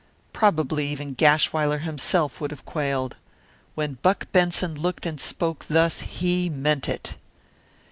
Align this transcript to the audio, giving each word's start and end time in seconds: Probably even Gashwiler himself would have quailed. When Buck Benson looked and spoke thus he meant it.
Probably 0.33 0.87
even 0.87 1.13
Gashwiler 1.15 1.81
himself 1.81 2.41
would 2.41 2.49
have 2.49 2.65
quailed. 2.65 3.17
When 3.75 3.99
Buck 4.01 4.25
Benson 4.31 4.73
looked 4.73 5.05
and 5.05 5.21
spoke 5.21 5.65
thus 5.69 5.99
he 5.99 6.49
meant 6.49 6.89
it. 6.89 7.17